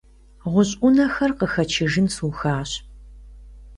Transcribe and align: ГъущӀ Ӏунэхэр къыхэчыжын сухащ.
ГъущӀ 0.51 0.75
Ӏунэхэр 0.79 1.31
къыхэчыжын 1.39 2.07
сухащ. 2.15 2.71